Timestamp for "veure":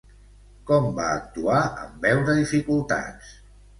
2.09-2.39